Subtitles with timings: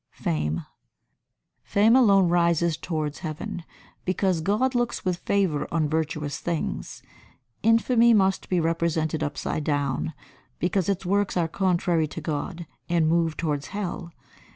[0.15, 0.65] [Sidenote: Fame] 87.
[1.61, 3.63] Fame alone rises towards heaven,
[4.03, 7.03] because God looks with favour on virtuous things;
[7.61, 10.15] infamy must be represented upside down,
[10.57, 14.11] because its works are contrary to God and move towards hell.